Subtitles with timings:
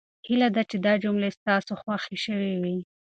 [0.27, 2.77] هیله ده چې دا جملې ستاسو خوښې شوې وي.